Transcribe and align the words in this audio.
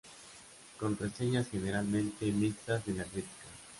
Con 0.79 0.97
reseñas 0.97 1.47
generalmente 1.49 2.25
mixtas 2.31 2.83
de 2.87 2.93
la 2.95 3.03
crítica. 3.03 3.45